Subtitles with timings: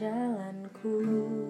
[0.00, 1.47] jalanku.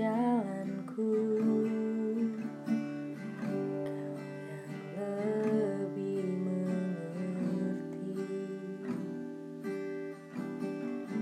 [0.00, 1.12] jalanku.
[4.96, 8.16] Kau yang lebih mengerti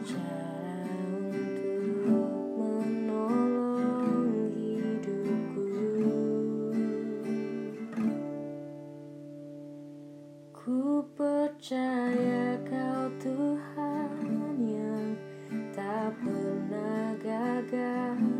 [0.06, 5.66] Cara untuk menolong hidupku.
[10.54, 15.18] Ku percaya kau Tuhan yang
[15.74, 18.38] tak pernah gagal.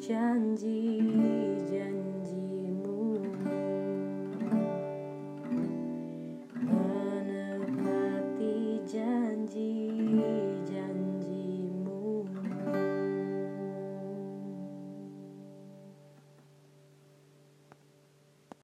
[0.00, 1.97] 圈起一